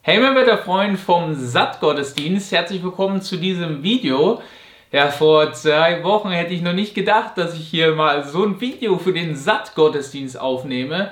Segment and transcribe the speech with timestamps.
[0.00, 4.40] Hey mein Wetterfreund vom Sattgottesdienst, herzlich willkommen zu diesem Video.
[4.92, 8.60] Ja, vor zwei Wochen hätte ich noch nicht gedacht, dass ich hier mal so ein
[8.60, 11.10] Video für den Sattgottesdienst aufnehme.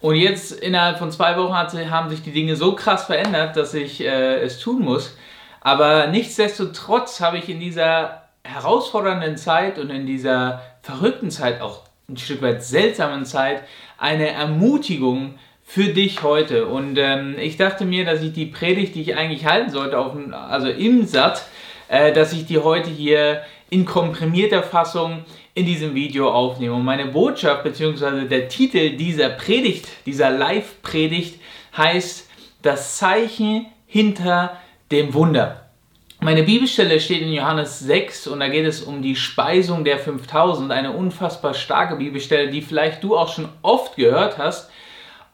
[0.00, 4.00] Und jetzt innerhalb von zwei Wochen haben sich die Dinge so krass verändert, dass ich
[4.00, 5.16] äh, es tun muss.
[5.60, 12.16] Aber nichtsdestotrotz habe ich in dieser herausfordernden Zeit und in dieser verrückten Zeit, auch ein
[12.16, 13.64] Stück weit seltsamen Zeit,
[13.98, 15.34] eine Ermutigung
[15.68, 16.66] für dich heute.
[16.66, 20.12] Und ähm, ich dachte mir, dass ich die Predigt, die ich eigentlich halten sollte, auf,
[20.32, 21.44] also im Satt,
[21.88, 26.74] äh, dass ich die heute hier in komprimierter Fassung in diesem Video aufnehme.
[26.74, 28.24] Und meine Botschaft bzw.
[28.24, 31.38] der Titel dieser Predigt, dieser Live-Predigt
[31.76, 32.26] heißt
[32.62, 34.56] Das Zeichen hinter
[34.90, 35.66] dem Wunder.
[36.20, 40.72] Meine Bibelstelle steht in Johannes 6 und da geht es um die Speisung der 5000,
[40.72, 44.70] eine unfassbar starke Bibelstelle, die vielleicht du auch schon oft gehört hast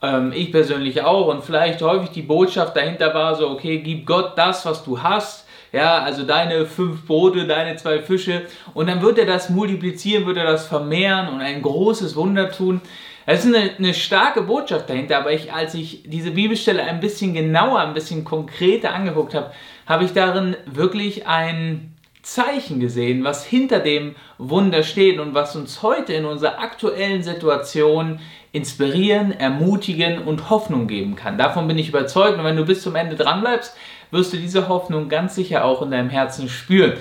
[0.04, 1.28] ähm, ich persönlich auch.
[1.28, 5.46] Und vielleicht häufig die Botschaft dahinter war so, okay, gib Gott das, was du hast.
[5.72, 8.42] Ja, also deine fünf Brote, deine zwei Fische.
[8.74, 12.80] Und dann wird er das multiplizieren, wird er das vermehren und ein großes Wunder tun.
[13.26, 17.32] Es ist eine, eine, starke Botschaft dahinter, aber ich, als ich diese Bibelstelle ein bisschen
[17.32, 19.50] genauer, ein bisschen konkreter angeguckt habe,
[19.86, 25.82] habe ich darin wirklich ein Zeichen gesehen, was hinter dem Wunder steht und was uns
[25.82, 28.20] heute in unserer aktuellen Situation
[28.54, 31.36] inspirieren, ermutigen und Hoffnung geben kann.
[31.36, 33.76] Davon bin ich überzeugt und wenn du bis zum Ende dran bleibst,
[34.12, 36.92] wirst du diese Hoffnung ganz sicher auch in deinem Herzen spüren.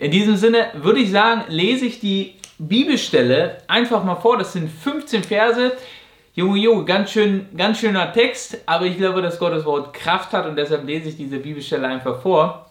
[0.00, 4.38] In diesem Sinne würde ich sagen, lese ich die Bibelstelle einfach mal vor.
[4.38, 5.72] Das sind 15 Verse.
[6.34, 10.46] Junge, Junge, ganz, schön, ganz schöner Text, aber ich glaube, dass Gottes Wort Kraft hat
[10.46, 12.70] und deshalb lese ich diese Bibelstelle einfach vor.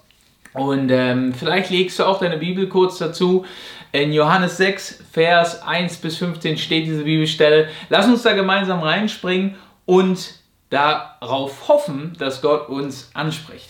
[0.54, 3.46] Und ähm, vielleicht legst du auch deine Bibel kurz dazu.
[3.94, 7.68] In Johannes 6, Vers 1 bis 15 steht diese Bibelstelle.
[7.90, 10.36] Lass uns da gemeinsam reinspringen und
[10.70, 13.70] darauf hoffen, dass Gott uns anspricht.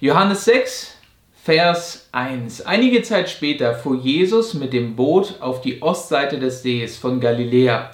[0.00, 0.96] Johannes 6,
[1.44, 2.66] Vers 1.
[2.66, 7.90] Einige Zeit später fuhr Jesus mit dem Boot auf die Ostseite des Sees von Galiläa.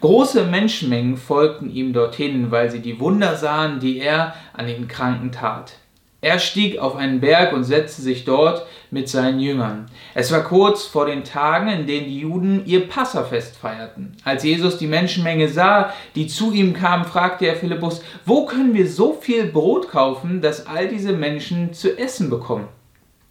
[0.00, 5.30] Große Menschenmengen folgten ihm dorthin, weil sie die Wunder sahen, die er an den Kranken
[5.30, 5.74] tat.
[6.24, 9.90] Er stieg auf einen Berg und setzte sich dort mit seinen Jüngern.
[10.14, 14.16] Es war kurz vor den Tagen, in denen die Juden ihr Passafest feierten.
[14.24, 18.88] Als Jesus die Menschenmenge sah, die zu ihm kam, fragte er Philippus, wo können wir
[18.88, 22.68] so viel Brot kaufen, dass all diese Menschen zu essen bekommen?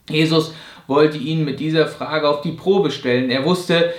[0.08, 0.54] Jesus
[0.86, 3.32] wollte ihn mit dieser Frage auf die Probe stellen.
[3.32, 3.92] Er wusste,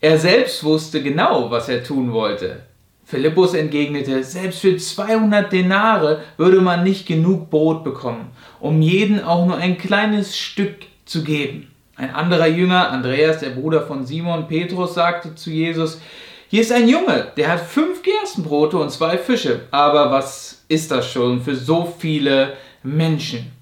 [0.00, 2.64] er selbst wusste genau, was er tun wollte.
[3.06, 9.46] Philippus entgegnete, selbst für 200 Denare würde man nicht genug Brot bekommen, um jeden auch
[9.46, 11.70] nur ein kleines Stück zu geben.
[11.96, 16.00] Ein anderer Jünger, Andreas, der Bruder von Simon Petrus, sagte zu Jesus,
[16.48, 19.62] hier ist ein Junge, der hat fünf Gerstenbrote und zwei Fische.
[19.70, 23.52] Aber was ist das schon für so viele Menschen?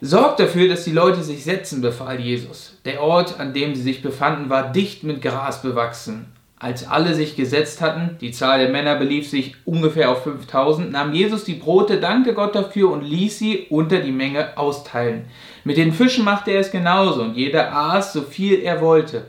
[0.00, 2.78] Sorgt dafür, dass die Leute sich setzen, befahl Jesus.
[2.84, 6.26] Der Ort, an dem sie sich befanden, war dicht mit Gras bewachsen.
[6.60, 11.12] Als alle sich gesetzt hatten, die Zahl der Männer belief sich ungefähr auf 5000, nahm
[11.12, 15.26] Jesus die Brote, dankte Gott dafür und ließ sie unter die Menge austeilen.
[15.62, 19.26] Mit den Fischen machte er es genauso und jeder aß so viel er wollte.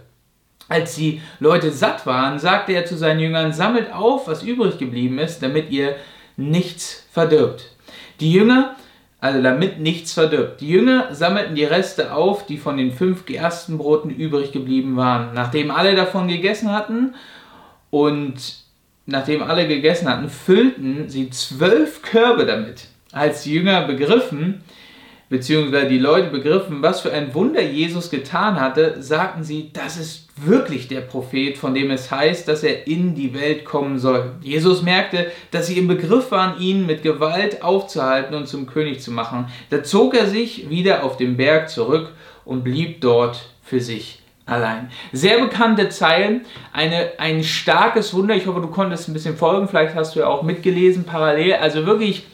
[0.69, 5.19] Als die Leute satt waren, sagte er zu seinen Jüngern, sammelt auf, was übrig geblieben
[5.19, 5.95] ist, damit ihr
[6.35, 7.75] nichts verdirbt.
[8.19, 8.75] Die Jünger
[9.22, 10.62] also damit nichts verdirbt.
[10.62, 15.34] Die Jünger sammelten die Reste auf, die von den fünf Gerstenbroten übrig geblieben waren.
[15.34, 17.16] Nachdem alle davon gegessen hatten
[17.90, 18.35] und
[19.06, 22.88] nachdem alle gegessen hatten, füllten sie zwölf Körbe damit.
[23.12, 24.62] Als die Jünger begriffen,
[25.28, 30.28] beziehungsweise die Leute begriffen, was für ein Wunder Jesus getan hatte, sagten sie, das ist
[30.45, 34.33] wirklich der Prophet, von dem es heißt, dass er in die Welt kommen soll.
[34.41, 39.11] Jesus merkte, dass sie im Begriff waren, ihn mit Gewalt aufzuhalten und zum König zu
[39.11, 39.47] machen.
[39.69, 42.11] Da zog er sich wieder auf den Berg zurück
[42.45, 44.89] und blieb dort für sich allein.
[45.11, 48.35] Sehr bekannte Zeilen, eine, ein starkes Wunder.
[48.35, 49.67] Ich hoffe, du konntest ein bisschen folgen.
[49.67, 51.53] Vielleicht hast du ja auch mitgelesen parallel.
[51.56, 52.25] Also wirklich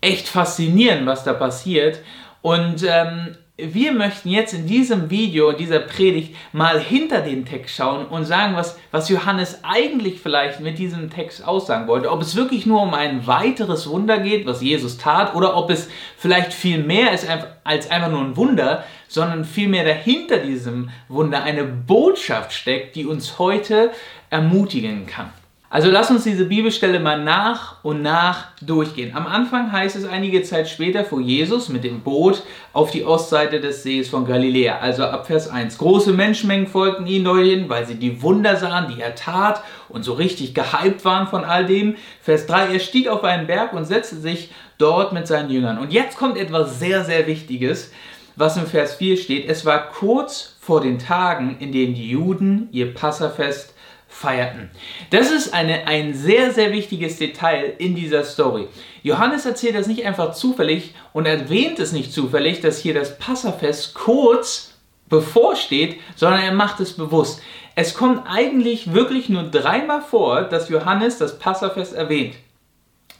[0.00, 2.00] echt faszinierend, was da passiert.
[2.42, 3.36] Und ähm,
[3.72, 8.24] wir möchten jetzt in diesem Video, in dieser Predigt mal hinter den Text schauen und
[8.24, 12.10] sagen, was, was Johannes eigentlich vielleicht mit diesem Text aussagen wollte.
[12.10, 15.88] Ob es wirklich nur um ein weiteres Wunder geht, was Jesus tat, oder ob es
[16.16, 17.26] vielleicht viel mehr ist
[17.64, 23.38] als einfach nur ein Wunder, sondern vielmehr dahinter diesem Wunder eine Botschaft steckt, die uns
[23.38, 23.90] heute
[24.30, 25.30] ermutigen kann.
[25.72, 29.14] Also lass uns diese Bibelstelle mal nach und nach durchgehen.
[29.14, 33.60] Am Anfang heißt es einige Zeit später, fuhr Jesus mit dem Boot auf die Ostseite
[33.60, 34.80] des Sees von Galiläa.
[34.80, 35.78] Also ab Vers 1.
[35.78, 40.14] Große Menschenmengen folgten ihm dorthin, weil sie die Wunder sahen, die er tat und so
[40.14, 41.94] richtig gehypt waren von all dem.
[42.20, 42.72] Vers 3.
[42.72, 45.78] Er stieg auf einen Berg und setzte sich dort mit seinen Jüngern.
[45.78, 47.92] Und jetzt kommt etwas sehr, sehr Wichtiges,
[48.34, 49.48] was im Vers 4 steht.
[49.48, 53.72] Es war kurz vor den Tagen, in denen die Juden ihr Passafest
[54.20, 54.70] feierten.
[55.08, 58.68] Das ist eine, ein sehr, sehr wichtiges Detail in dieser Story.
[59.02, 63.94] Johannes erzählt das nicht einfach zufällig und erwähnt es nicht zufällig, dass hier das Passafest
[63.94, 64.74] kurz
[65.08, 67.40] bevorsteht, sondern er macht es bewusst.
[67.76, 72.34] Es kommt eigentlich wirklich nur dreimal vor, dass Johannes das Passafest erwähnt.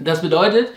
[0.00, 0.70] Das bedeutet,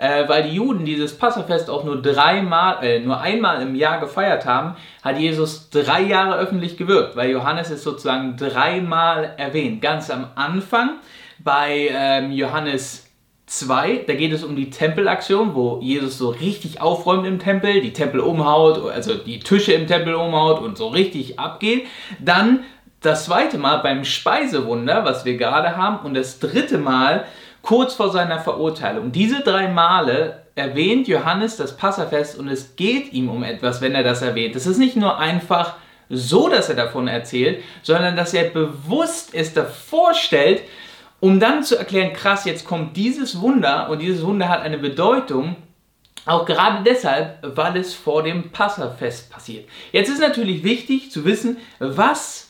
[0.00, 4.46] äh, weil die Juden dieses Passafest auch nur dreimal, äh, nur einmal im Jahr gefeiert
[4.46, 9.82] haben, hat Jesus drei Jahre öffentlich gewirkt, weil Johannes ist sozusagen dreimal erwähnt.
[9.82, 10.96] Ganz am Anfang
[11.38, 13.06] bei ähm, Johannes
[13.44, 17.92] 2, da geht es um die Tempelaktion, wo Jesus so richtig aufräumt im Tempel, die
[17.92, 21.86] Tempel umhaut, also die Tische im Tempel umhaut und so richtig abgeht.
[22.20, 22.60] Dann
[23.02, 27.24] das zweite Mal beim Speisewunder, was wir gerade haben, und das dritte Mal
[27.62, 29.12] kurz vor seiner Verurteilung.
[29.12, 34.02] Diese drei Male erwähnt Johannes das Passafest und es geht ihm um etwas, wenn er
[34.02, 34.56] das erwähnt.
[34.56, 35.74] Es ist nicht nur einfach
[36.08, 40.62] so, dass er davon erzählt, sondern dass er bewusst es davor stellt,
[41.20, 45.56] um dann zu erklären, krass, jetzt kommt dieses Wunder und dieses Wunder hat eine Bedeutung,
[46.26, 49.68] auch gerade deshalb, weil es vor dem Passafest passiert.
[49.92, 52.49] Jetzt ist natürlich wichtig zu wissen, was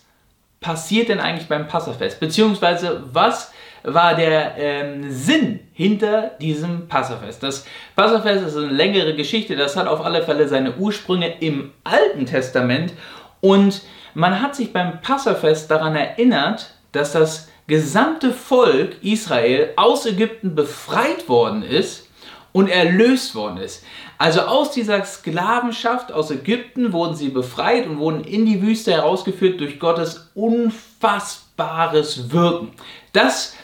[0.61, 3.53] passiert denn eigentlich beim Passafest, beziehungsweise was
[3.83, 7.43] war der ähm, Sinn hinter diesem Passafest.
[7.43, 7.65] Das
[7.97, 12.93] Passafest ist eine längere Geschichte, das hat auf alle Fälle seine Ursprünge im Alten Testament
[13.41, 20.55] und man hat sich beim Passafest daran erinnert, dass das gesamte Volk Israel aus Ägypten
[20.55, 22.09] befreit worden ist
[22.53, 23.85] und erlöst worden ist.
[24.21, 29.59] Also aus dieser Sklavenschaft aus Ägypten wurden sie befreit und wurden in die Wüste herausgeführt
[29.59, 32.73] durch Gottes unfassbares Wirken.
[33.15, 33.55] Das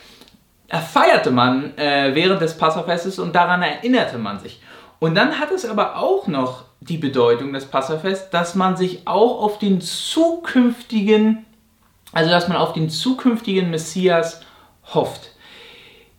[0.91, 4.59] feierte man äh, während des Passafestes und daran erinnerte man sich.
[4.97, 9.43] Und dann hat es aber auch noch die Bedeutung des Passafests, dass man sich auch
[9.43, 11.45] auf den zukünftigen,
[12.13, 14.41] also dass man auf den zukünftigen Messias
[14.91, 15.33] hofft.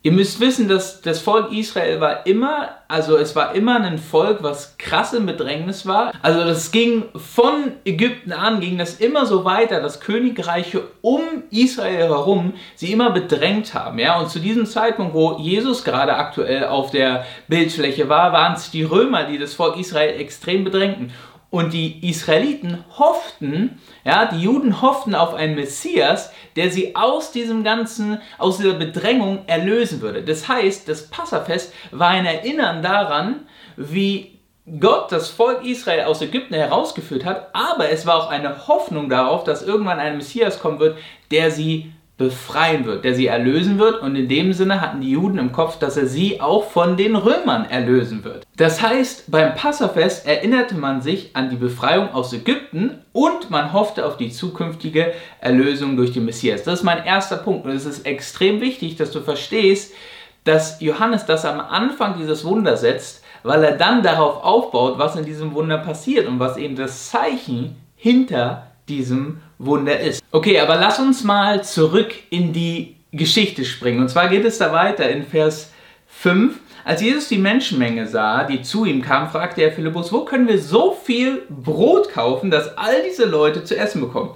[0.09, 4.39] Ihr müsst wissen, dass das Volk Israel war immer, also es war immer ein Volk,
[4.43, 6.15] was krass im Bedrängnis war.
[6.23, 11.21] Also das ging von Ägypten an, ging das immer so weiter, dass Königreiche um
[11.51, 13.99] Israel herum sie immer bedrängt haben.
[13.99, 14.19] Ja?
[14.19, 18.85] Und zu diesem Zeitpunkt, wo Jesus gerade aktuell auf der Bildfläche war, waren es die
[18.85, 21.13] Römer, die das Volk Israel extrem bedrängten.
[21.51, 27.65] Und die Israeliten hofften, ja, die Juden hofften auf einen Messias, der sie aus diesem
[27.65, 30.23] ganzen, aus dieser Bedrängung erlösen würde.
[30.23, 33.47] Das heißt, das Passafest war ein Erinnern daran,
[33.77, 34.39] wie
[34.79, 39.45] Gott das Volk Israel aus Ägypten herausgeführt hat, aber es war auch eine Hoffnung darauf,
[39.45, 40.99] dass irgendwann ein Messias kommen wird,
[41.31, 44.03] der sie befreien wird, der sie erlösen wird.
[44.03, 47.17] Und in dem Sinne hatten die Juden im Kopf, dass er sie auch von den
[47.17, 48.45] Römern erlösen wird.
[48.57, 54.05] Das heißt, beim Passafest erinnerte man sich an die Befreiung aus Ägypten und man hoffte
[54.05, 56.65] auf die zukünftige Erlösung durch den Messias.
[56.65, 57.65] Das ist mein erster Punkt.
[57.65, 59.95] Und es ist extrem wichtig, dass du verstehst,
[60.43, 65.25] dass Johannes das am Anfang dieses Wunder setzt, weil er dann darauf aufbaut, was in
[65.25, 70.23] diesem Wunder passiert und was eben das Zeichen hinter diesem Wunder ist.
[70.31, 74.01] Okay, aber lass uns mal zurück in die Geschichte springen.
[74.01, 75.73] Und zwar geht es da weiter in Vers
[76.09, 76.59] 5.
[76.85, 80.59] Als Jesus die Menschenmenge sah, die zu ihm kam, fragte er Philippus, wo können wir
[80.59, 84.31] so viel Brot kaufen, dass all diese Leute zu essen bekommen?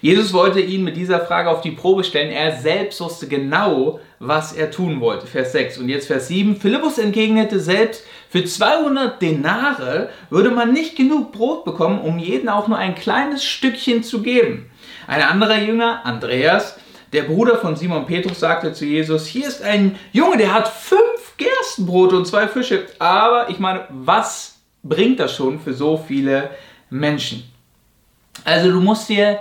[0.00, 2.32] Jesus wollte ihn mit dieser Frage auf die Probe stellen.
[2.32, 5.26] Er selbst wusste genau, was er tun wollte.
[5.26, 6.54] Vers 6 und jetzt Vers 7.
[6.56, 12.68] Philippus entgegnete selbst, für 200 Denare würde man nicht genug Brot bekommen, um jeden auch
[12.68, 14.70] nur ein kleines Stückchen zu geben.
[15.08, 16.78] Ein anderer Jünger, Andreas,
[17.12, 21.36] der Bruder von Simon Petrus, sagte zu Jesus, hier ist ein Junge, der hat fünf
[21.36, 22.86] Gerstenbrote und zwei Fische.
[23.00, 26.50] Aber ich meine, was bringt das schon für so viele
[26.90, 27.42] Menschen?
[28.44, 29.40] Also du musst dir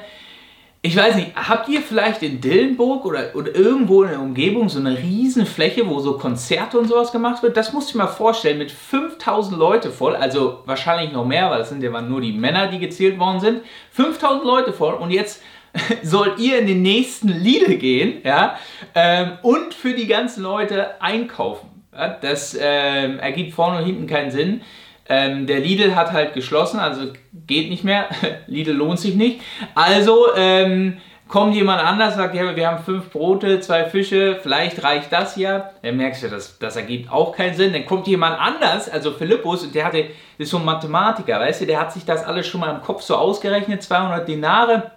[0.84, 4.80] ich weiß nicht, habt ihr vielleicht in Dillenburg oder, oder irgendwo in der Umgebung so
[4.80, 7.56] eine riesen Fläche, wo so Konzerte und sowas gemacht wird?
[7.56, 11.62] Das musst du dir mal vorstellen, mit 5000 Leute voll, also wahrscheinlich noch mehr, weil
[11.62, 13.62] es sind ja nur die Männer, die gezählt worden sind.
[13.92, 15.44] 5000 Leute voll und jetzt
[16.04, 18.58] sollt ihr in den nächsten Lidl gehen ja,
[18.96, 21.70] ähm, und für die ganzen Leute einkaufen.
[21.94, 24.62] Ja, das ähm, ergibt vorne und hinten keinen Sinn.
[25.10, 27.12] Ähm, der Lidl hat halt geschlossen, also
[27.48, 28.08] geht nicht mehr.
[28.48, 29.42] Lidl lohnt sich nicht.
[29.76, 30.98] Also ähm,
[31.32, 35.72] kommt jemand anders, sagt, ja, wir haben fünf Brote, zwei Fische, vielleicht reicht das ja.
[35.82, 37.74] Dann merkst du, das, das ergibt auch keinen Sinn.
[37.74, 41.66] Dann kommt jemand anders, also Philippus, und der hatte, ist so ein Mathematiker, weißt du,
[41.66, 44.92] der hat sich das alles schon mal im Kopf so ausgerechnet, 200 Dinare.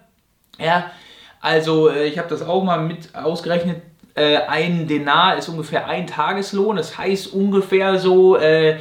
[0.59, 0.91] Ja,
[1.39, 3.81] also äh, ich habe das auch mal mit ausgerechnet.
[4.13, 8.77] Äh, ein Denar ist ungefähr ein Tageslohn, das heißt ungefähr so äh,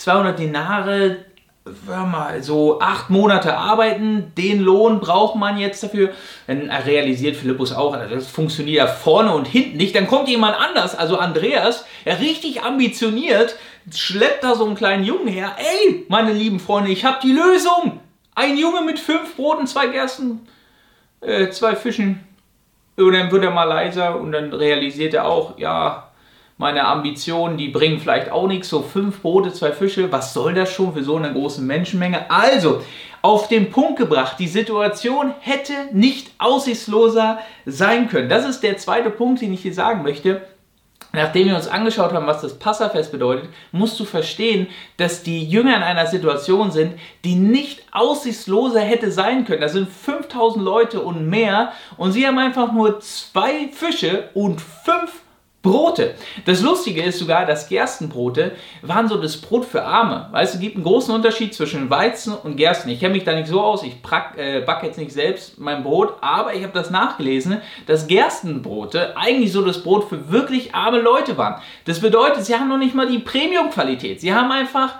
[0.00, 1.18] 200 Dinare
[1.86, 6.10] mal, so acht Monate arbeiten, den Lohn braucht man jetzt dafür.
[6.46, 9.94] Dann realisiert Philippus auch, also das funktioniert ja vorne und hinten nicht.
[9.94, 13.56] Dann kommt jemand anders, also Andreas, er richtig ambitioniert,
[13.94, 15.54] schleppt da so einen kleinen Jungen her.
[15.58, 18.00] Ey, meine lieben Freunde, ich habe die Lösung.
[18.34, 20.46] Ein Junge mit fünf Broten, zwei Gersten,
[21.20, 22.24] äh, zwei Fischen.
[22.96, 26.09] Und dann wird er mal leiser und dann realisiert er auch, ja,
[26.60, 30.70] meine Ambitionen, die bringen vielleicht auch nichts, so fünf Brote, zwei Fische, was soll das
[30.70, 32.30] schon für so eine große Menschenmenge?
[32.30, 32.82] Also,
[33.22, 38.28] auf den Punkt gebracht, die Situation hätte nicht aussichtsloser sein können.
[38.28, 40.42] Das ist der zweite Punkt, den ich hier sagen möchte.
[41.12, 44.66] Nachdem wir uns angeschaut haben, was das Passafest bedeutet, musst du verstehen,
[44.98, 46.92] dass die Jünger in einer Situation sind,
[47.24, 49.62] die nicht aussichtsloser hätte sein können.
[49.62, 55.22] Da sind 5000 Leute und mehr und sie haben einfach nur zwei Fische und fünf
[55.62, 56.14] Brote.
[56.46, 60.28] Das Lustige ist sogar, dass Gerstenbrote waren so das Brot für Arme.
[60.30, 62.88] Weißt du, es gibt einen großen Unterschied zwischen Weizen und Gersten.
[62.88, 63.96] Ich kenne mich da nicht so aus, ich
[64.36, 69.52] äh, backe jetzt nicht selbst mein Brot, aber ich habe das nachgelesen, dass Gerstenbrote eigentlich
[69.52, 71.60] so das Brot für wirklich arme Leute waren.
[71.84, 74.22] Das bedeutet, sie haben noch nicht mal die Premium-Qualität.
[74.22, 74.94] Sie haben einfach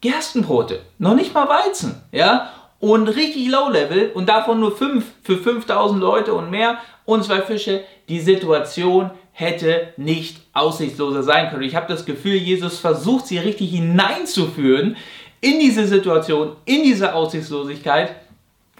[0.00, 2.52] Gerstenbrote, noch nicht mal Weizen, ja?
[2.78, 6.78] Und richtig Low-Level und davon nur fünf für 5000 Leute und mehr
[7.08, 7.84] und zwei Fische.
[8.10, 11.62] Die Situation hätte nicht aussichtsloser sein können.
[11.62, 14.94] Ich habe das Gefühl, Jesus versucht sie richtig hineinzuführen
[15.40, 18.14] in diese Situation, in diese Aussichtslosigkeit.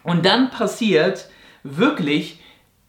[0.03, 1.31] Und dann passiert
[1.63, 2.39] wirklich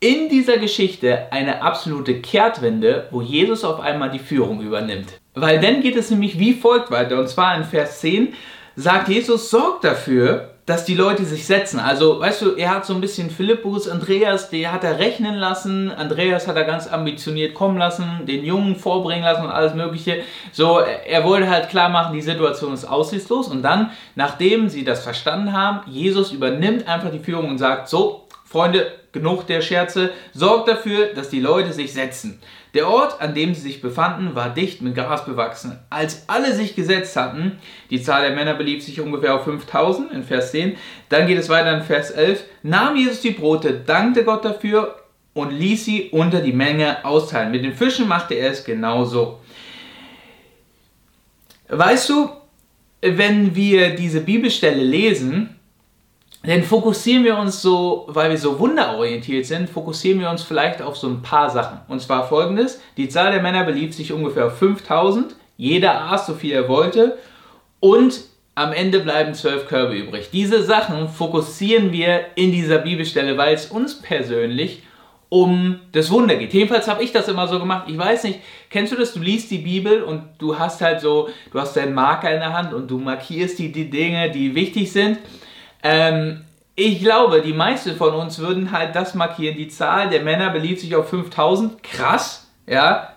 [0.01, 5.19] in dieser Geschichte eine absolute Kehrtwende, wo Jesus auf einmal die Führung übernimmt.
[5.36, 7.17] Weil dann geht es nämlich wie folgt weiter.
[7.17, 8.34] Und zwar in Vers 10
[8.75, 11.79] sagt Jesus, sorgt dafür, dass die Leute sich setzen.
[11.79, 15.89] Also, weißt du, er hat so ein bisschen Philippus, Andreas, der hat er rechnen lassen.
[15.89, 20.21] Andreas hat er ganz ambitioniert kommen lassen, den Jungen vorbringen lassen und alles Mögliche.
[20.51, 23.47] So, er wollte halt klar machen, die Situation ist aussichtslos.
[23.47, 28.27] Und dann, nachdem sie das verstanden haben, Jesus übernimmt einfach die Führung und sagt: So,
[28.45, 32.39] Freunde, genug der Scherze, sorgt dafür, dass die Leute sich setzen.
[32.73, 35.79] Der Ort, an dem sie sich befanden, war dicht mit Gras bewachsen.
[35.89, 37.57] Als alle sich gesetzt hatten,
[37.89, 40.77] die Zahl der Männer belief sich ungefähr auf 5000 in Vers 10,
[41.09, 44.95] dann geht es weiter in Vers 11, nahm Jesus die Brote, dankte Gott dafür
[45.33, 47.51] und ließ sie unter die Menge austeilen.
[47.51, 49.39] Mit den Fischen machte er es genauso.
[51.69, 52.29] Weißt du,
[53.01, 55.58] wenn wir diese Bibelstelle lesen,
[56.46, 60.96] denn fokussieren wir uns so, weil wir so wunderorientiert sind, fokussieren wir uns vielleicht auf
[60.96, 61.79] so ein paar Sachen.
[61.88, 65.36] Und zwar folgendes: Die Zahl der Männer belief sich ungefähr auf 5000.
[65.58, 67.17] Jeder aß so viel er wollte.
[67.81, 68.22] Und
[68.55, 70.29] am Ende bleiben zwölf Körbe übrig.
[70.31, 74.84] Diese Sachen fokussieren wir in dieser Bibelstelle, weil es uns persönlich
[75.29, 76.53] um das Wunder geht.
[76.53, 77.88] Jedenfalls habe ich das immer so gemacht.
[77.88, 79.13] Ich weiß nicht, kennst du das?
[79.13, 82.51] Du liest die Bibel und du hast halt so, du hast deinen Marker in der
[82.51, 85.19] Hand und du markierst die, die Dinge, die wichtig sind.
[85.83, 86.45] Ähm,
[86.75, 89.57] ich glaube, die meisten von uns würden halt das markieren.
[89.57, 91.83] Die Zahl der Männer belief sich auf 5000.
[91.83, 93.09] Krass, ja.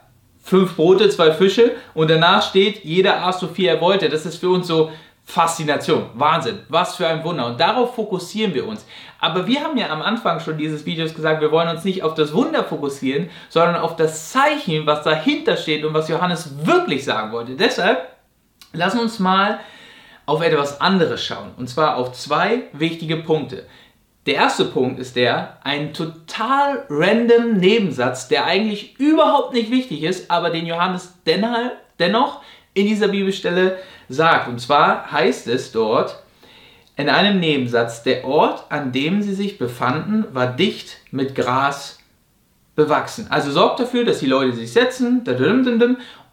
[0.45, 4.09] Fünf Brote, zwei Fische und danach steht, jeder aß so viel er wollte.
[4.09, 4.90] Das ist für uns so
[5.25, 7.47] Faszination, Wahnsinn, was für ein Wunder.
[7.47, 8.85] Und darauf fokussieren wir uns.
[9.21, 12.14] Aber wir haben ja am Anfang schon dieses Videos gesagt, wir wollen uns nicht auf
[12.14, 17.31] das Wunder fokussieren, sondern auf das Zeichen, was dahinter steht und was Johannes wirklich sagen
[17.31, 17.54] wollte.
[17.54, 18.09] Deshalb
[18.73, 19.61] lass uns mal
[20.26, 21.50] auf etwas anderes schauen.
[21.57, 23.64] Und zwar auf zwei wichtige Punkte.
[24.26, 30.31] Der erste Punkt ist der, ein total random Nebensatz, der eigentlich überhaupt nicht wichtig ist,
[30.31, 32.41] aber den Johannes dennoch
[32.75, 34.49] in dieser Bibelstelle sagt.
[34.49, 36.23] Und zwar heißt es dort
[36.97, 41.99] in einem Nebensatz, der Ort, an dem sie sich befanden, war dicht mit Gras
[42.76, 43.26] bewachsen.
[43.29, 45.25] Also sorgt dafür, dass die Leute sich setzen,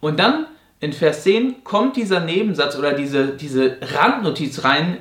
[0.00, 0.46] und dann
[0.80, 4.98] in Vers 10 kommt dieser Nebensatz oder diese, diese Randnotiz rein,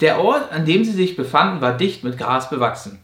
[0.00, 3.00] der Ort, an dem sie sich befanden, war dicht mit Gras bewachsen.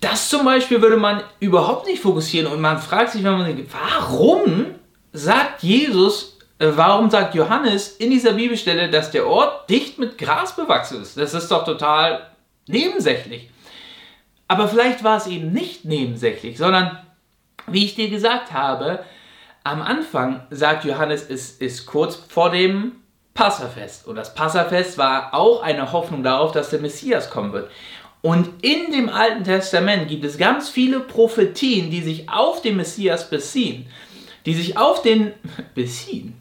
[0.00, 3.72] Das zum Beispiel würde man überhaupt nicht fokussieren und man fragt sich, wenn man denkt,
[3.72, 4.66] warum
[5.12, 10.54] sagt Jesus, äh, warum sagt Johannes in dieser Bibelstelle, dass der Ort dicht mit Gras
[10.54, 11.16] bewachsen ist?
[11.16, 12.26] Das ist doch total
[12.66, 13.48] nebensächlich.
[14.48, 16.98] Aber vielleicht war es eben nicht nebensächlich, sondern
[17.66, 19.00] wie ich dir gesagt habe,
[19.64, 22.92] am Anfang sagt Johannes, es ist kurz vor dem
[23.32, 24.06] Passafest.
[24.06, 27.70] Und das Passafest war auch eine Hoffnung darauf, dass der Messias kommen wird.
[28.20, 33.28] Und in dem Alten Testament gibt es ganz viele Prophetien, die sich auf den Messias
[33.28, 33.86] beziehen.
[34.46, 35.32] Die sich auf den
[35.74, 36.34] beziehen,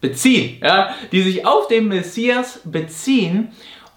[0.00, 3.52] beziehen, ja, die sich auf den Messias beziehen.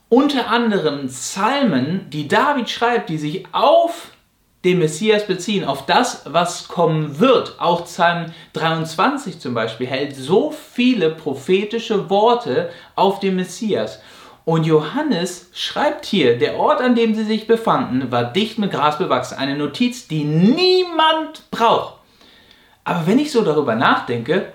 [0.09, 4.11] Unter anderem Psalmen, die David schreibt, die sich auf
[4.63, 7.60] den Messias beziehen, auf das, was kommen wird.
[7.60, 14.00] Auch Psalm 23 zum Beispiel hält so viele prophetische Worte auf den Messias.
[14.46, 18.98] Und Johannes schreibt hier, der Ort, an dem sie sich befanden, war dicht mit Gras
[18.98, 19.38] bewachsen.
[19.38, 21.96] Eine Notiz, die niemand braucht.
[22.84, 24.53] Aber wenn ich so darüber nachdenke,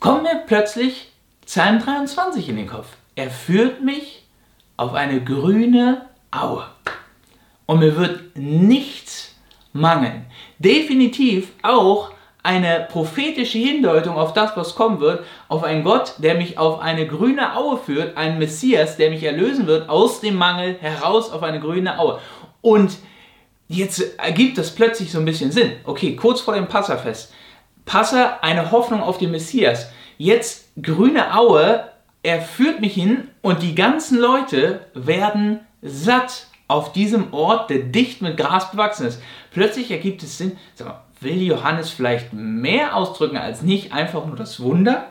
[0.00, 1.12] kommt mir plötzlich
[1.46, 2.88] Psalm 23 in den Kopf.
[3.14, 4.24] Er führt mich
[4.76, 6.64] auf eine grüne Aue
[7.72, 9.34] und mir wird nichts
[9.72, 10.26] mangeln.
[10.58, 12.10] Definitiv auch
[12.42, 17.06] eine prophetische Hindeutung auf das, was kommen wird, auf einen Gott, der mich auf eine
[17.06, 21.60] grüne Aue führt, einen Messias, der mich erlösen wird aus dem Mangel heraus auf eine
[21.60, 22.18] grüne Aue.
[22.60, 22.98] Und
[23.68, 25.72] jetzt ergibt das plötzlich so ein bisschen Sinn.
[25.84, 27.32] Okay, kurz vor dem Passafest.
[27.86, 29.90] Passa, eine Hoffnung auf den Messias.
[30.18, 31.88] Jetzt grüne Aue,
[32.22, 38.22] er führt mich hin und die ganzen Leute werden satt auf diesem Ort, der dicht
[38.22, 39.22] mit Gras bewachsen ist.
[39.52, 44.36] Plötzlich ergibt es Sinn, sag mal, will Johannes vielleicht mehr ausdrücken als nicht einfach nur
[44.36, 45.06] das Wunder?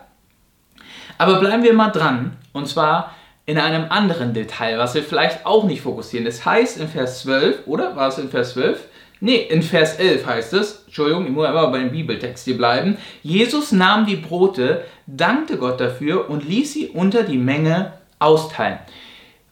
[1.18, 3.14] Aber bleiben wir mal dran, und zwar
[3.46, 6.26] in einem anderen Detail, was wir vielleicht auch nicht fokussieren.
[6.26, 7.96] Es heißt in Vers 12, oder?
[7.96, 8.88] War es in Vers 12?
[9.20, 12.98] Nee, in Vers 11 heißt es, Entschuldigung, ich muss immer bei dem Bibeltext hier bleiben.
[13.22, 18.80] Jesus nahm die Brote, dankte Gott dafür und ließ sie unter die Menge austeilen.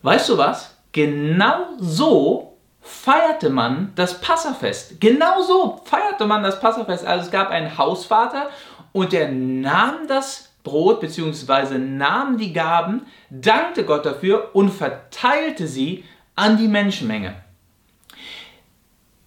[0.02, 0.79] Weißt du was?
[0.92, 5.00] Genau so feierte man das Passafest.
[5.00, 7.06] Genau so feierte man das Passafest.
[7.06, 8.50] Also es gab einen Hausvater
[8.92, 11.78] und der nahm das Brot bzw.
[11.78, 16.04] nahm die Gaben, dankte Gott dafür und verteilte sie
[16.36, 17.36] an die Menschenmenge.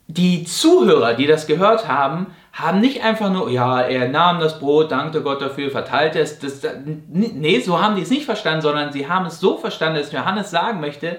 [0.09, 4.93] Die Zuhörer, die das gehört haben, haben nicht einfach nur, ja, er nahm das Brot,
[4.93, 6.39] dankte Gott dafür, verteilte es.
[6.39, 6.61] Das,
[7.09, 10.51] nee, so haben die es nicht verstanden, sondern sie haben es so verstanden, dass Johannes
[10.51, 11.19] sagen möchte,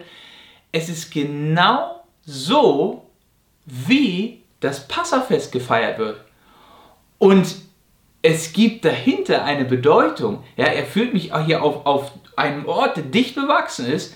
[0.74, 3.06] es ist genau so,
[3.66, 6.20] wie das Passafest gefeiert wird.
[7.20, 7.56] Und
[8.22, 10.44] es gibt dahinter eine Bedeutung.
[10.58, 14.16] Ja, er führt mich auch hier auf, auf einem Ort, der dicht bewachsen ist.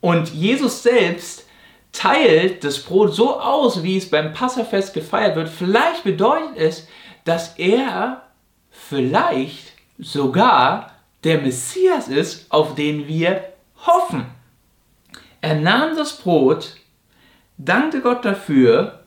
[0.00, 1.46] Und Jesus selbst
[1.92, 5.48] teilt das Brot so aus, wie es beim Passafest gefeiert wird.
[5.48, 6.86] Vielleicht bedeutet es,
[7.24, 8.22] dass er
[8.70, 10.92] vielleicht sogar
[11.24, 13.42] der Messias ist, auf den wir
[13.84, 14.37] hoffen.
[15.40, 16.76] Er nahm das Brot,
[17.58, 19.00] dankte Gott dafür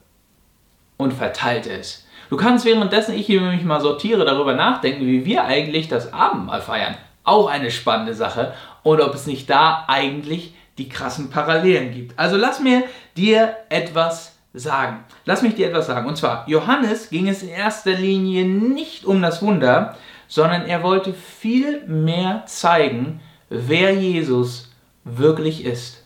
[0.96, 2.06] und verteilte es.
[2.30, 6.62] Du kannst währenddessen ich hier mich mal sortiere darüber nachdenken, wie wir eigentlich das Abendmahl
[6.62, 6.96] feiern.
[7.24, 8.54] Auch eine spannende Sache.
[8.82, 12.18] Und ob es nicht da eigentlich die krassen Parallelen gibt.
[12.18, 12.84] Also lass mir
[13.16, 15.04] dir etwas sagen.
[15.26, 16.08] Lass mich dir etwas sagen.
[16.08, 21.12] Und zwar, Johannes ging es in erster Linie nicht um das Wunder, sondern er wollte
[21.12, 24.72] viel mehr zeigen, wer Jesus
[25.04, 26.01] wirklich ist.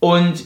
[0.00, 0.44] Und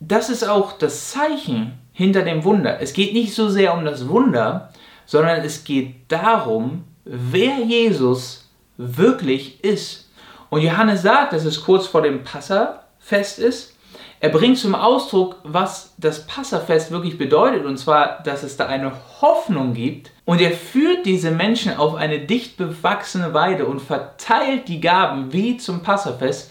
[0.00, 2.80] das ist auch das Zeichen hinter dem Wunder.
[2.80, 4.72] Es geht nicht so sehr um das Wunder,
[5.06, 10.08] sondern es geht darum, wer Jesus wirklich ist.
[10.50, 13.74] Und Johannes sagt, dass es kurz vor dem Passafest ist.
[14.20, 18.92] Er bringt zum Ausdruck, was das Passafest wirklich bedeutet, und zwar, dass es da eine
[19.20, 20.10] Hoffnung gibt.
[20.24, 25.56] Und er führt diese Menschen auf eine dicht bewachsene Weide und verteilt die Gaben wie
[25.56, 26.50] zum Passafest.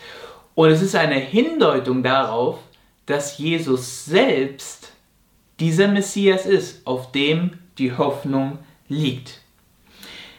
[0.58, 2.58] Und es ist eine Hindeutung darauf,
[3.06, 4.92] dass Jesus selbst
[5.60, 9.42] dieser Messias ist, auf dem die Hoffnung liegt.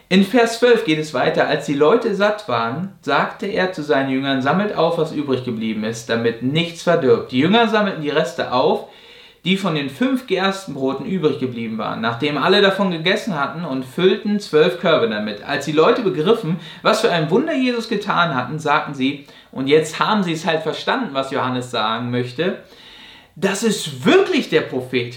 [0.09, 1.47] In Vers 12 geht es weiter.
[1.47, 5.85] Als die Leute satt waren, sagte er zu seinen Jüngern, sammelt auf, was übrig geblieben
[5.85, 7.31] ist, damit nichts verdirbt.
[7.31, 8.89] Die Jünger sammelten die Reste auf,
[9.45, 14.41] die von den fünf Gerstenbroten übrig geblieben waren, nachdem alle davon gegessen hatten und füllten
[14.41, 15.45] zwölf Körbe damit.
[15.45, 19.99] Als die Leute begriffen, was für ein Wunder Jesus getan hatten, sagten sie, und jetzt
[19.99, 22.59] haben sie es halt verstanden, was Johannes sagen möchte,
[23.37, 25.17] das ist wirklich der Prophet,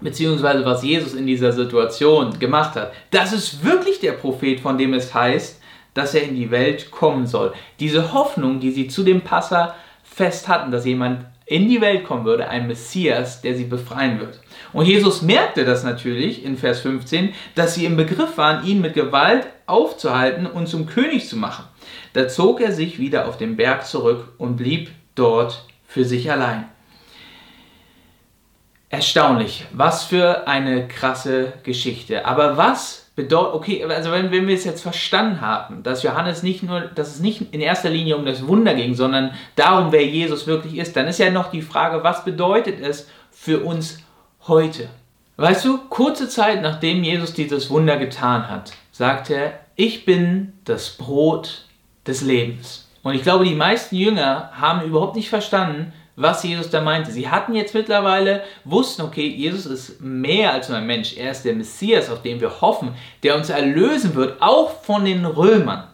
[0.00, 2.92] beziehungsweise was Jesus in dieser Situation gemacht hat.
[3.10, 5.60] Das ist wirklich der Prophet, von dem es heißt,
[5.94, 7.52] dass er in die Welt kommen soll.
[7.80, 12.26] Diese Hoffnung, die sie zu dem Passer fest hatten, dass jemand in die Welt kommen
[12.26, 14.38] würde, ein Messias, der sie befreien wird.
[14.74, 18.92] Und Jesus merkte das natürlich in Vers 15, dass sie im Begriff waren, ihn mit
[18.92, 21.64] Gewalt aufzuhalten und zum König zu machen.
[22.12, 26.68] Da zog er sich wieder auf den Berg zurück und blieb dort für sich allein.
[28.90, 32.26] Erstaunlich, was für eine krasse Geschichte.
[32.26, 36.62] Aber was bedeutet, okay, also wenn, wenn wir es jetzt verstanden haben, dass Johannes nicht
[36.62, 40.46] nur, dass es nicht in erster Linie um das Wunder ging, sondern darum, wer Jesus
[40.46, 43.98] wirklich ist, dann ist ja noch die Frage, was bedeutet es für uns
[44.46, 44.88] heute?
[45.36, 50.90] Weißt du, kurze Zeit nachdem Jesus dieses Wunder getan hat, sagt er, ich bin das
[50.90, 51.64] Brot
[52.06, 52.88] des Lebens.
[53.02, 57.12] Und ich glaube, die meisten Jünger haben überhaupt nicht verstanden, was Jesus da meinte.
[57.12, 61.16] Sie hatten jetzt mittlerweile, wussten, okay, Jesus ist mehr als nur ein Mensch.
[61.16, 62.90] Er ist der Messias, auf den wir hoffen,
[63.22, 65.84] der uns erlösen wird, auch von den Römern.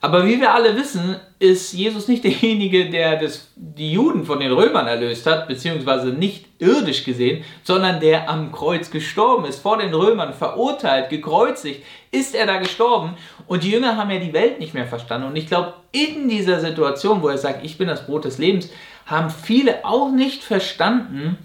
[0.00, 4.52] Aber wie wir alle wissen, ist Jesus nicht derjenige, der das, die Juden von den
[4.52, 9.92] Römern erlöst hat, beziehungsweise nicht irdisch gesehen, sondern der am Kreuz gestorben ist, vor den
[9.92, 13.16] Römern verurteilt, gekreuzigt, ist er da gestorben.
[13.48, 15.26] Und die Jünger haben ja die Welt nicht mehr verstanden.
[15.26, 18.70] Und ich glaube, in dieser Situation, wo er sagt, ich bin das Brot des Lebens,
[19.06, 21.38] haben viele auch nicht verstanden,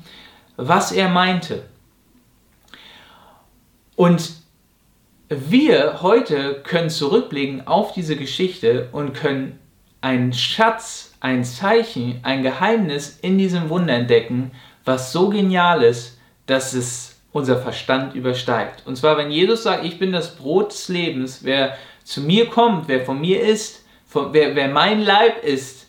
[0.58, 1.64] was er meinte.
[3.96, 4.34] Und
[5.30, 9.60] wir heute können zurückblicken auf diese Geschichte und können
[10.02, 14.52] einen Schatz, ein Zeichen, ein Geheimnis in diesem Wunder entdecken,
[14.84, 18.84] was so genial ist, dass es unser Verstand übersteigt.
[18.86, 22.88] Und zwar, wenn Jesus sagt, ich bin das Brot des Lebens, wer zu mir kommt,
[22.88, 25.81] wer von mir ist, von, wer, wer mein Leib ist,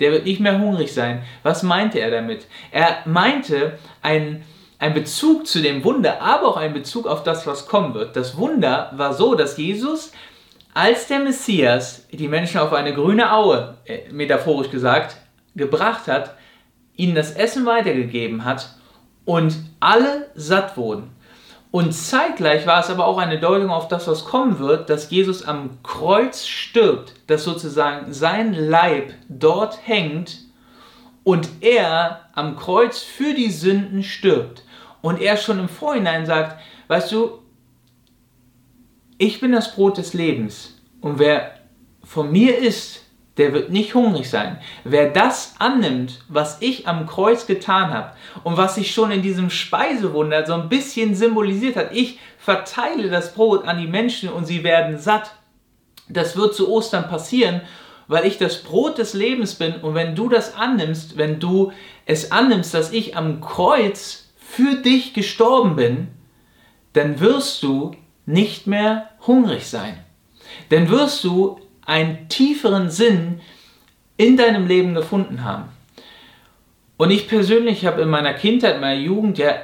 [0.00, 1.22] der wird nicht mehr hungrig sein.
[1.42, 2.46] Was meinte er damit?
[2.70, 4.44] Er meinte ein
[4.78, 8.14] ein Bezug zu dem Wunder, aber auch ein Bezug auf das, was kommen wird.
[8.14, 10.12] Das Wunder war so, dass Jesus
[10.74, 15.16] als der Messias die Menschen auf eine grüne Aue, äh, metaphorisch gesagt,
[15.54, 16.34] gebracht hat,
[16.96, 18.74] ihnen das Essen weitergegeben hat
[19.24, 21.15] und alle satt wurden.
[21.70, 25.44] Und zeitgleich war es aber auch eine Deutung auf das, was kommen wird, dass Jesus
[25.44, 30.38] am Kreuz stirbt, dass sozusagen sein Leib dort hängt
[31.24, 34.62] und er am Kreuz für die Sünden stirbt.
[35.02, 37.42] Und er schon im Vorhinein sagt, weißt du,
[39.18, 40.80] ich bin das Brot des Lebens.
[41.00, 41.58] Und wer
[42.04, 43.05] von mir isst,
[43.36, 44.58] der wird nicht hungrig sein.
[44.84, 48.12] Wer das annimmt, was ich am Kreuz getan habe
[48.44, 53.34] und was sich schon in diesem Speisewunder so ein bisschen symbolisiert hat, ich verteile das
[53.34, 55.34] Brot an die Menschen und sie werden satt.
[56.08, 57.60] Das wird zu Ostern passieren,
[58.08, 61.72] weil ich das Brot des Lebens bin und wenn du das annimmst, wenn du
[62.06, 66.08] es annimmst, dass ich am Kreuz für dich gestorben bin,
[66.92, 67.92] dann wirst du
[68.24, 69.98] nicht mehr hungrig sein.
[70.70, 73.40] Dann wirst du einen tieferen Sinn
[74.16, 75.68] in deinem Leben gefunden haben.
[76.98, 79.54] Und ich persönlich habe in meiner Kindheit, meiner Jugend ja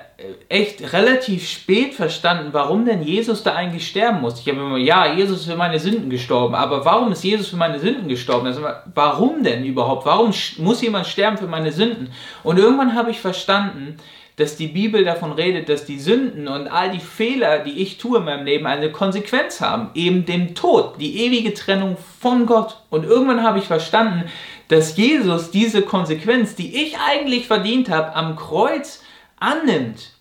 [0.49, 4.41] echt relativ spät verstanden, warum denn Jesus da eigentlich sterben muss.
[4.41, 7.57] Ich habe immer, ja, Jesus ist für meine Sünden gestorben, aber warum ist Jesus für
[7.57, 8.47] meine Sünden gestorben?
[8.47, 8.63] Also,
[8.95, 10.05] warum denn überhaupt?
[10.05, 12.13] Warum muss jemand sterben für meine Sünden?
[12.45, 13.97] Und irgendwann habe ich verstanden,
[14.37, 18.19] dass die Bibel davon redet, dass die Sünden und all die Fehler, die ich tue
[18.19, 22.83] in meinem Leben, eine Konsequenz haben, eben den Tod, die ewige Trennung von Gott.
[22.91, 24.25] Und irgendwann habe ich verstanden,
[24.69, 29.03] dass Jesus diese Konsequenz, die ich eigentlich verdient habe, am Kreuz
[29.39, 30.13] annimmt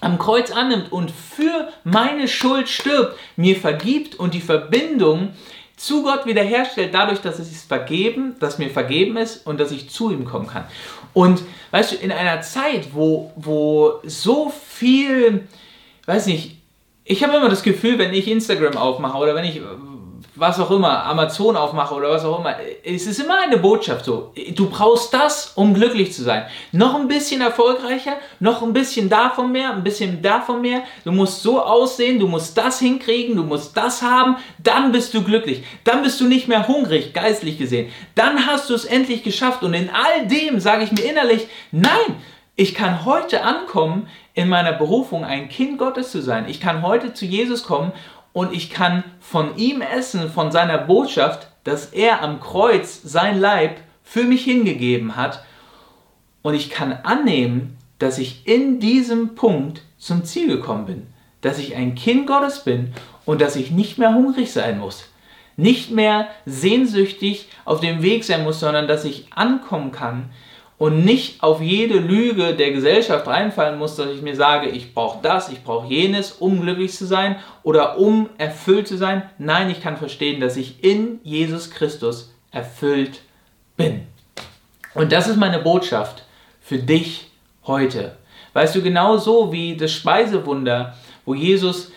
[0.00, 5.34] am Kreuz annimmt und für meine Schuld stirbt, mir vergibt und die Verbindung
[5.80, 10.10] zu Gott wiederherstellt, dadurch, dass es vergeben, dass mir vergeben ist und dass ich zu
[10.10, 10.66] ihm kommen kann.
[11.14, 15.48] Und weißt du, in einer Zeit, wo, wo so viel,
[16.04, 16.58] weiß nicht,
[17.04, 19.62] ich habe immer das Gefühl, wenn ich Instagram aufmache oder wenn ich
[20.40, 24.32] was auch immer, Amazon aufmache oder was auch immer, es ist immer eine Botschaft so.
[24.54, 26.46] Du brauchst das, um glücklich zu sein.
[26.72, 30.82] Noch ein bisschen erfolgreicher, noch ein bisschen davon mehr, ein bisschen davon mehr.
[31.04, 35.22] Du musst so aussehen, du musst das hinkriegen, du musst das haben, dann bist du
[35.22, 35.62] glücklich.
[35.84, 37.92] Dann bist du nicht mehr hungrig, geistlich gesehen.
[38.14, 42.16] Dann hast du es endlich geschafft und in all dem sage ich mir innerlich, nein,
[42.56, 46.46] ich kann heute ankommen, in meiner Berufung ein Kind Gottes zu sein.
[46.48, 47.92] Ich kann heute zu Jesus kommen
[48.32, 53.78] und ich kann von ihm essen, von seiner Botschaft, dass er am Kreuz sein Leib
[54.02, 55.44] für mich hingegeben hat.
[56.42, 61.06] Und ich kann annehmen, dass ich in diesem Punkt zum Ziel gekommen bin,
[61.42, 62.94] dass ich ein Kind Gottes bin
[63.26, 65.04] und dass ich nicht mehr hungrig sein muss,
[65.56, 70.30] nicht mehr sehnsüchtig auf dem Weg sein muss, sondern dass ich ankommen kann
[70.80, 75.18] und nicht auf jede Lüge der Gesellschaft reinfallen muss, dass ich mir sage, ich brauche
[75.20, 79.28] das, ich brauche jenes, um glücklich zu sein oder um erfüllt zu sein.
[79.36, 83.20] Nein, ich kann verstehen, dass ich in Jesus Christus erfüllt
[83.76, 84.06] bin.
[84.94, 86.24] Und das ist meine Botschaft
[86.62, 87.30] für dich
[87.66, 88.16] heute.
[88.54, 91.92] Weißt du, genauso wie das Speisewunder, wo Jesus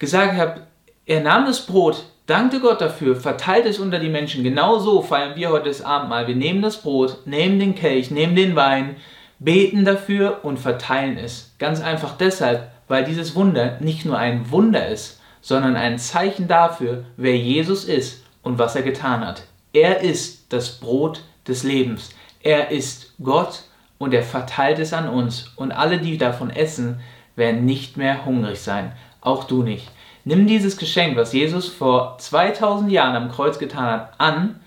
[0.00, 0.66] gesagt hat,
[1.06, 4.42] er nahm das Brot, Dankte Gott dafür, verteilt es unter die Menschen.
[4.42, 6.26] Genau so feiern wir heute das Abendmahl.
[6.26, 8.96] Wir nehmen das Brot, nehmen den Kelch, nehmen den Wein,
[9.38, 11.54] beten dafür und verteilen es.
[11.60, 17.04] Ganz einfach deshalb, weil dieses Wunder nicht nur ein Wunder ist, sondern ein Zeichen dafür,
[17.16, 19.44] wer Jesus ist und was er getan hat.
[19.72, 22.10] Er ist das Brot des Lebens.
[22.42, 23.62] Er ist Gott
[23.98, 25.52] und er verteilt es an uns.
[25.54, 26.98] Und alle, die davon essen,
[27.36, 28.90] werden nicht mehr hungrig sein.
[29.20, 29.90] Auch du nicht.
[30.28, 34.58] Nimm dieses Geschenk, was Jesus vor 2000 Jahren am Kreuz getan hat, an,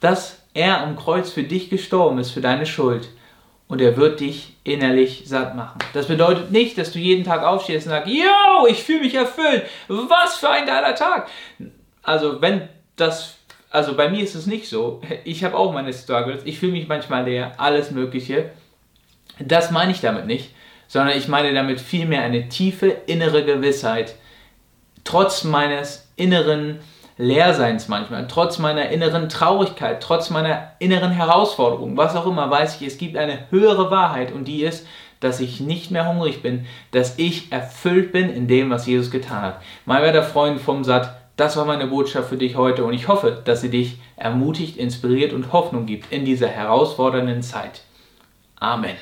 [0.00, 3.08] dass er am Kreuz für dich gestorben ist, für deine Schuld.
[3.68, 5.78] Und er wird dich innerlich satt machen.
[5.92, 9.66] Das bedeutet nicht, dass du jeden Tag aufstehst und sagst, yo, ich fühle mich erfüllt.
[9.86, 11.28] Was für ein geiler Tag.
[12.02, 13.36] Also wenn das,
[13.70, 15.00] also bei mir ist es nicht so.
[15.22, 16.42] Ich habe auch meine Struggles.
[16.44, 18.50] Ich fühle mich manchmal leer, alles Mögliche.
[19.38, 20.50] Das meine ich damit nicht,
[20.88, 24.16] sondern ich meine damit vielmehr eine tiefe innere Gewissheit,
[25.08, 26.80] trotz meines inneren
[27.16, 32.86] Leerseins manchmal, trotz meiner inneren Traurigkeit, trotz meiner inneren Herausforderung, was auch immer, weiß ich,
[32.86, 34.86] es gibt eine höhere Wahrheit und die ist,
[35.20, 39.40] dass ich nicht mehr hungrig bin, dass ich erfüllt bin in dem, was Jesus getan
[39.40, 39.62] hat.
[39.86, 43.40] Mein werter Freund vom Satt, das war meine Botschaft für dich heute und ich hoffe,
[43.42, 47.80] dass sie dich ermutigt, inspiriert und Hoffnung gibt in dieser herausfordernden Zeit.
[48.60, 48.96] Amen.